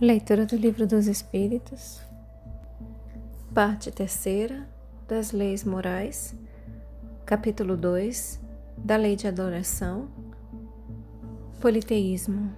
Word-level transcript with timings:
Leitura 0.00 0.46
do 0.46 0.56
Livro 0.56 0.86
dos 0.86 1.06
Espíritos, 1.06 2.00
parte 3.52 3.90
terceira 3.90 4.66
das 5.06 5.30
Leis 5.30 5.62
Morais, 5.62 6.34
capítulo 7.26 7.76
2 7.76 8.40
da 8.78 8.96
Lei 8.96 9.14
de 9.14 9.28
Adoração, 9.28 10.08
Politeísmo. 11.60 12.50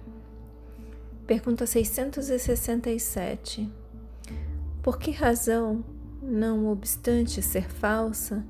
Pergunta 1.27 1.65
667. 1.65 3.69
Por 4.81 4.97
que 4.97 5.11
razão, 5.11 5.83
não 6.21 6.67
obstante 6.67 7.41
ser 7.41 7.69
falsa, 7.69 8.41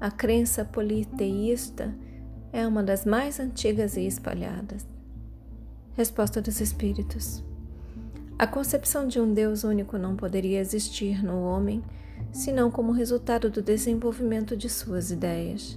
a 0.00 0.10
crença 0.10 0.64
politeísta 0.64 1.94
é 2.50 2.66
uma 2.66 2.82
das 2.82 3.04
mais 3.04 3.38
antigas 3.38 3.98
e 3.98 4.06
espalhadas? 4.06 4.86
Resposta 5.94 6.40
dos 6.40 6.62
Espíritos. 6.62 7.46
A 8.38 8.46
concepção 8.46 9.08
de 9.08 9.20
um 9.20 9.34
Deus 9.34 9.64
único 9.64 9.98
não 9.98 10.14
poderia 10.14 10.60
existir 10.60 11.24
no 11.24 11.42
homem 11.42 11.82
senão 12.30 12.70
como 12.70 12.92
resultado 12.92 13.50
do 13.50 13.60
desenvolvimento 13.60 14.56
de 14.56 14.68
suas 14.68 15.10
ideias. 15.10 15.76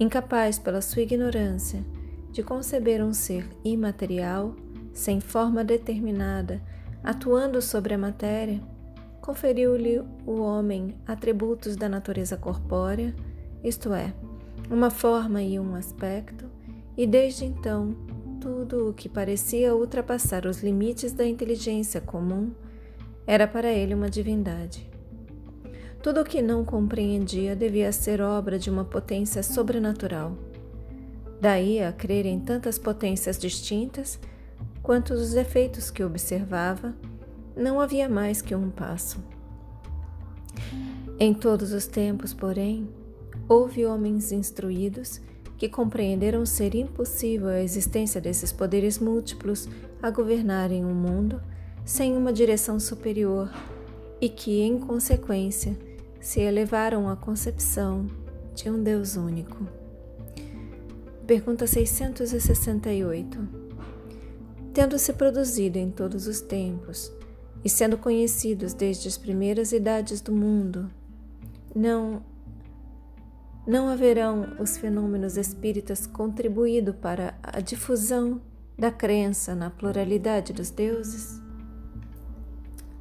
Incapaz, 0.00 0.58
pela 0.58 0.80
sua 0.80 1.02
ignorância, 1.02 1.84
de 2.32 2.42
conceber 2.42 3.04
um 3.04 3.12
ser 3.12 3.46
imaterial, 3.62 4.56
sem 4.94 5.20
forma 5.20 5.62
determinada, 5.62 6.62
atuando 7.02 7.60
sobre 7.60 7.92
a 7.92 7.98
matéria, 7.98 8.62
conferiu-lhe 9.20 10.00
o 10.26 10.40
homem 10.40 10.96
atributos 11.06 11.76
da 11.76 11.88
natureza 11.88 12.34
corpórea, 12.34 13.14
isto 13.62 13.92
é, 13.92 14.14
uma 14.70 14.88
forma 14.88 15.42
e 15.42 15.60
um 15.60 15.74
aspecto, 15.74 16.46
e 16.96 17.06
desde 17.06 17.44
então 17.44 17.94
tudo 18.40 18.88
o 18.90 18.92
que 18.92 19.08
parecia 19.08 19.74
ultrapassar 19.74 20.46
os 20.46 20.62
limites 20.62 21.12
da 21.12 21.26
inteligência 21.26 22.00
comum 22.00 22.52
era 23.26 23.46
para 23.46 23.72
ele 23.72 23.94
uma 23.94 24.10
divindade. 24.10 24.90
Tudo 26.02 26.20
o 26.20 26.24
que 26.24 26.42
não 26.42 26.64
compreendia 26.64 27.56
devia 27.56 27.90
ser 27.90 28.20
obra 28.20 28.58
de 28.58 28.68
uma 28.68 28.84
potência 28.84 29.42
sobrenatural. 29.42 30.36
Daí 31.40 31.82
a 31.82 31.92
crer 31.92 32.26
em 32.26 32.38
tantas 32.38 32.78
potências 32.78 33.38
distintas, 33.38 34.18
quanto 34.82 35.14
os 35.14 35.34
efeitos 35.34 35.90
que 35.90 36.04
observava, 36.04 36.94
não 37.56 37.80
havia 37.80 38.08
mais 38.08 38.42
que 38.42 38.54
um 38.54 38.70
passo. 38.70 39.18
Em 41.18 41.32
todos 41.32 41.72
os 41.72 41.86
tempos, 41.86 42.34
porém, 42.34 42.88
houve 43.48 43.86
homens 43.86 44.32
instruídos 44.32 45.20
que 45.56 45.68
compreenderam 45.68 46.44
ser 46.44 46.74
impossível 46.74 47.48
a 47.48 47.62
existência 47.62 48.20
desses 48.20 48.52
poderes 48.52 48.98
múltiplos 48.98 49.68
a 50.02 50.10
governarem 50.10 50.84
o 50.84 50.88
um 50.88 50.94
mundo 50.94 51.40
sem 51.84 52.16
uma 52.16 52.32
direção 52.32 52.80
superior 52.80 53.50
e 54.20 54.28
que, 54.28 54.60
em 54.60 54.78
consequência, 54.78 55.76
se 56.20 56.40
elevaram 56.40 57.08
à 57.08 57.16
concepção 57.16 58.06
de 58.54 58.70
um 58.70 58.82
Deus 58.82 59.16
único. 59.16 59.66
Pergunta 61.26 61.66
668. 61.66 63.64
Tendo 64.72 64.98
se 64.98 65.12
produzido 65.12 65.78
em 65.78 65.90
todos 65.90 66.26
os 66.26 66.40
tempos 66.40 67.12
e 67.64 67.68
sendo 67.68 67.96
conhecidos 67.96 68.74
desde 68.74 69.08
as 69.08 69.16
primeiras 69.16 69.72
idades 69.72 70.20
do 70.20 70.32
mundo, 70.32 70.90
não 71.74 72.22
não 73.66 73.88
haverão 73.88 74.56
os 74.58 74.76
fenômenos 74.76 75.36
espíritas 75.36 76.06
contribuído 76.06 76.92
para 76.92 77.34
a 77.42 77.60
difusão 77.60 78.40
da 78.78 78.90
crença 78.90 79.54
na 79.54 79.70
pluralidade 79.70 80.52
dos 80.52 80.70
deuses? 80.70 81.40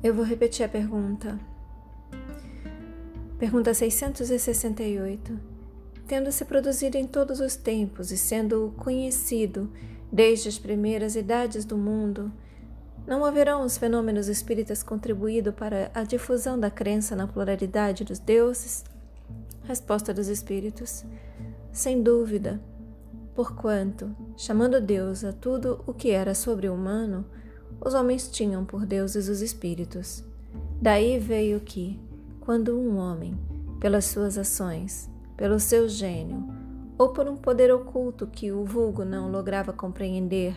Eu 0.01 0.13
vou 0.13 0.23
repetir 0.23 0.65
a 0.65 0.69
pergunta. 0.69 1.39
Pergunta 3.37 3.73
668. 3.73 5.39
Tendo 6.07 6.31
se 6.31 6.45
produzido 6.45 6.97
em 6.97 7.07
todos 7.07 7.39
os 7.39 7.55
tempos 7.55 8.11
e 8.11 8.17
sendo 8.17 8.73
conhecido 8.77 9.69
desde 10.11 10.47
as 10.47 10.57
primeiras 10.57 11.15
idades 11.15 11.65
do 11.65 11.77
mundo, 11.77 12.31
não 13.05 13.25
haverão 13.25 13.65
os 13.65 13.77
fenômenos 13.77 14.29
espíritas 14.29 14.81
contribuído 14.81 15.51
para 15.51 15.91
a 15.93 16.03
difusão 16.03 16.57
da 16.57 16.71
crença 16.71 17.15
na 17.15 17.27
pluralidade 17.27 18.05
dos 18.05 18.19
deuses? 18.19 18.85
Resposta 19.63 20.13
dos 20.13 20.27
Espíritos: 20.27 21.05
Sem 21.71 22.03
dúvida, 22.03 22.61
porquanto, 23.33 24.13
chamando 24.35 24.81
Deus 24.81 25.23
a 25.23 25.31
tudo 25.31 25.81
o 25.87 25.93
que 25.93 26.11
era 26.11 26.35
sobre-humano, 26.35 27.25
os 27.79 27.93
homens 27.93 28.29
tinham 28.29 28.65
por 28.65 28.85
deuses 28.85 29.29
os 29.29 29.41
espíritos. 29.41 30.23
Daí 30.81 31.17
veio 31.17 31.59
que, 31.61 31.99
quando 32.41 32.77
um 32.77 32.97
homem, 32.97 33.39
pelas 33.79 34.05
suas 34.05 34.37
ações, 34.37 35.09
pelo 35.37 35.59
seu 35.59 35.87
gênio, 35.87 36.45
ou 36.97 37.09
por 37.09 37.27
um 37.27 37.37
poder 37.37 37.73
oculto 37.73 38.27
que 38.27 38.51
o 38.51 38.65
vulgo 38.65 39.05
não 39.05 39.31
lograva 39.31 39.71
compreender, 39.71 40.55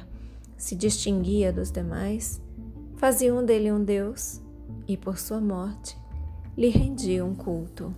se 0.56 0.74
distinguia 0.74 1.52
dos 1.52 1.70
demais, 1.70 2.40
faziam 2.96 3.44
dele 3.44 3.70
um 3.70 3.82
Deus 3.82 4.40
e, 4.88 4.96
por 4.96 5.16
sua 5.16 5.40
morte, 5.40 5.96
lhe 6.56 6.68
rendiam 6.68 7.34
culto. 7.34 7.94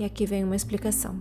E 0.00 0.04
aqui 0.04 0.24
vem 0.24 0.42
uma 0.42 0.56
explicação. 0.56 1.20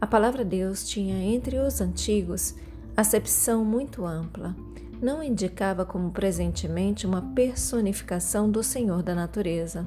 A 0.00 0.06
palavra 0.06 0.44
Deus 0.44 0.88
tinha 0.88 1.20
entre 1.20 1.58
os 1.58 1.80
antigos 1.80 2.54
acepção 2.96 3.64
muito 3.64 4.06
ampla. 4.06 4.54
Não 5.02 5.20
indicava 5.20 5.84
como 5.84 6.12
presentemente 6.12 7.08
uma 7.08 7.20
personificação 7.34 8.48
do 8.48 8.62
Senhor 8.62 9.02
da 9.02 9.16
natureza. 9.16 9.84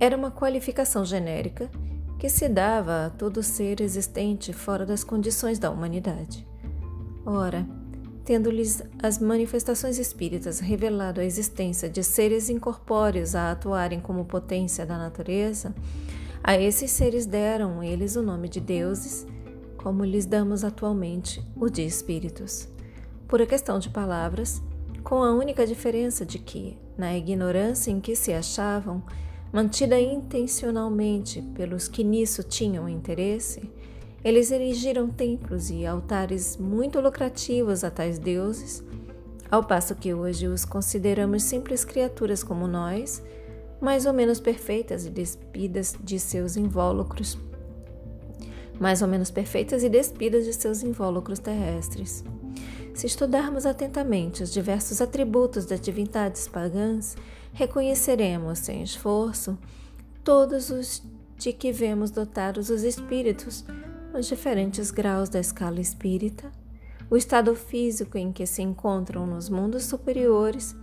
Era 0.00 0.16
uma 0.16 0.32
qualificação 0.32 1.04
genérica 1.04 1.70
que 2.18 2.28
se 2.28 2.48
dava 2.48 3.06
a 3.06 3.10
todo 3.10 3.40
ser 3.40 3.80
existente 3.80 4.52
fora 4.52 4.84
das 4.84 5.04
condições 5.04 5.60
da 5.60 5.70
humanidade. 5.70 6.44
Ora, 7.24 7.64
tendo-lhes 8.24 8.82
as 9.00 9.20
manifestações 9.20 9.96
espíritas 10.00 10.58
revelado 10.58 11.20
a 11.20 11.24
existência 11.24 11.88
de 11.88 12.02
seres 12.02 12.50
incorpóreos 12.50 13.36
a 13.36 13.52
atuarem 13.52 14.00
como 14.00 14.24
potência 14.24 14.84
da 14.84 14.98
natureza, 14.98 15.72
a 16.42 16.56
esses 16.58 16.90
seres 16.90 17.26
deram 17.26 17.82
eles 17.82 18.16
o 18.16 18.22
nome 18.22 18.48
de 18.48 18.60
deuses, 18.60 19.26
como 19.76 20.04
lhes 20.04 20.26
damos 20.26 20.64
atualmente 20.64 21.42
o 21.56 21.68
de 21.68 21.84
espíritos. 21.84 22.68
Por 23.28 23.42
a 23.42 23.46
questão 23.46 23.78
de 23.78 23.88
palavras, 23.90 24.62
com 25.02 25.22
a 25.22 25.32
única 25.32 25.66
diferença 25.66 26.24
de 26.24 26.38
que, 26.38 26.76
na 26.96 27.16
ignorância 27.16 27.90
em 27.90 28.00
que 28.00 28.16
se 28.16 28.32
achavam, 28.32 29.02
mantida 29.52 29.98
intencionalmente 29.98 31.40
pelos 31.54 31.88
que 31.88 32.02
nisso 32.02 32.42
tinham 32.42 32.88
interesse, 32.88 33.70
eles 34.24 34.50
erigiram 34.50 35.08
templos 35.08 35.70
e 35.70 35.86
altares 35.86 36.56
muito 36.56 37.00
lucrativos 37.00 37.84
a 37.84 37.90
tais 37.90 38.18
deuses, 38.18 38.82
ao 39.48 39.62
passo 39.62 39.94
que 39.94 40.12
hoje 40.12 40.48
os 40.48 40.64
consideramos 40.64 41.44
simples 41.44 41.84
criaturas 41.84 42.42
como 42.42 42.66
nós 42.66 43.22
mais 43.80 44.06
ou 44.06 44.12
menos 44.12 44.40
perfeitas 44.40 45.06
e 45.06 45.10
despidas 45.10 45.96
de 46.02 46.18
seus 46.18 46.56
invólucros, 46.56 47.38
mais 48.78 49.02
ou 49.02 49.08
menos 49.08 49.30
perfeitas 49.30 49.82
e 49.82 49.88
despidas 49.88 50.44
de 50.44 50.52
seus 50.52 50.82
invólucros 50.82 51.38
terrestres. 51.38 52.24
Se 52.94 53.06
estudarmos 53.06 53.66
atentamente 53.66 54.42
os 54.42 54.52
diversos 54.52 55.00
atributos 55.00 55.66
das 55.66 55.80
divindades 55.80 56.48
pagãs, 56.48 57.14
reconheceremos 57.52 58.58
sem 58.60 58.82
esforço 58.82 59.58
todos 60.24 60.70
os 60.70 61.02
de 61.36 61.52
que 61.52 61.70
vemos 61.70 62.10
dotados 62.10 62.70
os 62.70 62.82
espíritos 62.82 63.64
nos 64.12 64.26
diferentes 64.26 64.90
graus 64.90 65.28
da 65.28 65.38
escala 65.38 65.80
espírita, 65.80 66.50
o 67.10 67.16
estado 67.16 67.54
físico 67.54 68.16
em 68.16 68.32
que 68.32 68.46
se 68.46 68.62
encontram 68.62 69.26
nos 69.26 69.48
mundos 69.48 69.84
superiores 69.84 70.74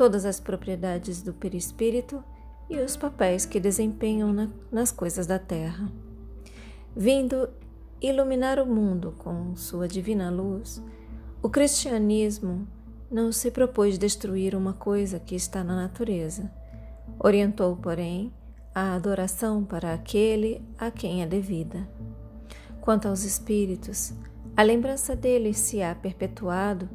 todas 0.00 0.24
as 0.24 0.40
propriedades 0.40 1.20
do 1.20 1.34
perispírito 1.34 2.24
e 2.70 2.78
os 2.78 2.96
papéis 2.96 3.44
que 3.44 3.60
desempenham 3.60 4.32
na, 4.32 4.48
nas 4.72 4.90
coisas 4.90 5.26
da 5.26 5.38
terra. 5.38 5.92
Vindo 6.96 7.50
iluminar 8.00 8.58
o 8.58 8.64
mundo 8.64 9.14
com 9.18 9.54
sua 9.54 9.86
divina 9.86 10.30
luz, 10.30 10.82
o 11.42 11.50
cristianismo 11.50 12.66
não 13.10 13.30
se 13.30 13.50
propôs 13.50 13.98
destruir 13.98 14.54
uma 14.54 14.72
coisa 14.72 15.20
que 15.20 15.34
está 15.34 15.62
na 15.62 15.76
natureza. 15.76 16.50
Orientou, 17.18 17.76
porém, 17.76 18.32
a 18.74 18.94
adoração 18.94 19.62
para 19.62 19.92
aquele 19.92 20.66
a 20.78 20.90
quem 20.90 21.22
é 21.22 21.26
devida. 21.26 21.86
Quanto 22.80 23.06
aos 23.06 23.22
espíritos, 23.22 24.14
a 24.56 24.62
lembrança 24.62 25.14
deles 25.14 25.58
se 25.58 25.82
há 25.82 25.94
perpetuado 25.94 26.88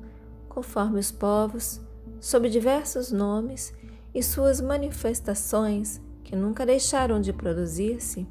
conforme 0.50 0.98
os 1.00 1.12
povos 1.12 1.86
sob 2.25 2.50
diversos 2.50 3.12
nomes 3.12 3.72
e 4.12 4.24
suas 4.24 4.60
manifestações, 4.60 6.01
que 6.24 6.36
nunca 6.36 6.66
deixaram 6.66 7.22
de 7.22 7.31
produzir-se, 7.31 8.27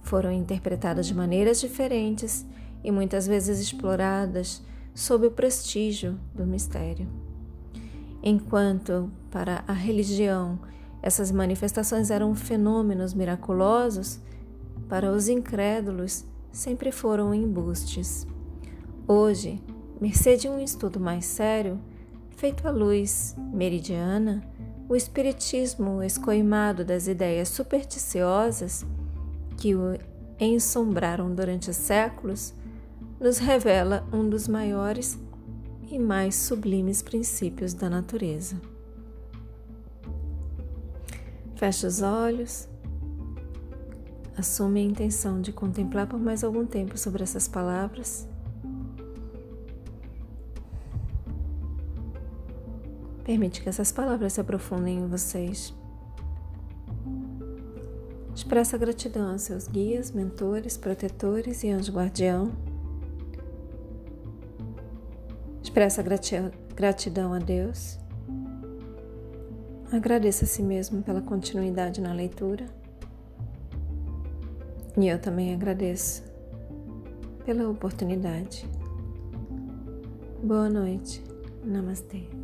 foram 0.00 0.32
interpretadas 0.32 1.06
de 1.06 1.14
maneiras 1.14 1.60
diferentes 1.60 2.46
e 2.82 2.90
muitas 2.90 3.26
vezes 3.26 3.60
exploradas 3.60 4.62
sob 4.94 5.26
o 5.26 5.30
prestígio 5.30 6.18
do 6.34 6.46
mistério. 6.46 7.06
Enquanto 8.22 9.12
para 9.30 9.64
a 9.68 9.74
religião 9.74 10.58
essas 11.02 11.30
manifestações 11.30 12.10
eram 12.10 12.34
fenômenos 12.34 13.12
miraculosos, 13.12 14.18
para 14.88 15.12
os 15.12 15.28
incrédulos 15.28 16.24
sempre 16.50 16.90
foram 16.90 17.34
embustes. 17.34 18.26
Hoje, 19.06 19.62
mercê 20.00 20.38
de 20.38 20.48
um 20.48 20.58
estudo 20.58 20.98
mais 20.98 21.26
sério, 21.26 21.78
feito 22.40 22.66
à 22.66 22.70
luz 22.70 23.36
meridiana, 23.52 24.42
o 24.88 24.96
espiritismo 24.96 26.02
escoimado 26.02 26.82
das 26.82 27.06
ideias 27.06 27.50
supersticiosas 27.50 28.86
que 29.58 29.74
o 29.74 29.98
ensombraram 30.40 31.34
durante 31.34 31.74
séculos, 31.74 32.54
nos 33.20 33.36
revela 33.36 34.08
um 34.10 34.26
dos 34.26 34.48
maiores 34.48 35.18
e 35.90 35.98
mais 35.98 36.34
sublimes 36.34 37.02
princípios 37.02 37.74
da 37.74 37.90
natureza. 37.90 38.58
Feche 41.56 41.86
os 41.86 42.00
olhos, 42.00 42.66
assume 44.34 44.80
a 44.80 44.84
intenção 44.84 45.42
de 45.42 45.52
contemplar 45.52 46.06
por 46.06 46.18
mais 46.18 46.42
algum 46.42 46.64
tempo 46.64 46.96
sobre 46.96 47.22
essas 47.22 47.46
palavras. 47.46 48.29
Permite 53.30 53.62
que 53.62 53.68
essas 53.68 53.92
palavras 53.92 54.32
se 54.32 54.40
aprofundem 54.40 54.98
em 54.98 55.06
vocês. 55.06 55.72
Expressa 58.34 58.76
gratidão 58.76 59.30
aos 59.30 59.42
seus 59.42 59.68
guias, 59.68 60.10
mentores, 60.10 60.76
protetores 60.76 61.62
e 61.62 61.70
anjo 61.70 61.92
guardião. 61.92 62.50
Expressa 65.62 66.02
gratidão 66.74 67.32
a 67.32 67.38
Deus. 67.38 68.00
Agradeça 69.92 70.44
a 70.44 70.48
si 70.48 70.60
mesmo 70.60 71.00
pela 71.00 71.22
continuidade 71.22 72.00
na 72.00 72.12
leitura. 72.12 72.66
E 74.98 75.06
eu 75.06 75.20
também 75.20 75.54
agradeço 75.54 76.24
pela 77.44 77.68
oportunidade. 77.68 78.68
Boa 80.42 80.68
noite. 80.68 81.22
Namastê. 81.64 82.39